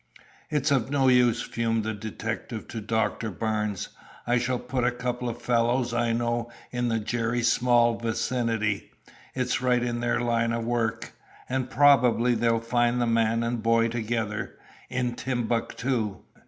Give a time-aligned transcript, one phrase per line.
[0.49, 3.89] "It's of no use," fumed the detective to Doctor Barnes;
[4.25, 8.89] "I shall put a couple of fellows I know in the Jerry Small vicinity;
[9.35, 11.11] it's right in their line of work,
[11.47, 14.57] and probably they'll find the man and boy together
[14.89, 16.23] in Timbuctoo."